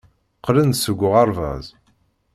Qqlen-d 0.37 0.75
seg 0.79 0.99
uɣerbaz. 1.07 1.65